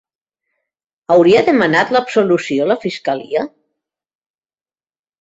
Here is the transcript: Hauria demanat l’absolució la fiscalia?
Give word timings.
Hauria 1.15 1.43
demanat 1.51 1.95
l’absolució 1.97 2.69
la 2.73 2.81
fiscalia? 2.89 3.47